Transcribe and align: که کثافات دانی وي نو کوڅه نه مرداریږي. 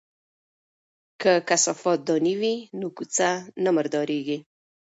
که 1.21 1.31
کثافات 1.49 1.99
دانی 2.07 2.33
وي 2.41 2.55
نو 2.79 2.87
کوڅه 2.97 3.29
نه 3.63 3.69
مرداریږي. 3.75 4.37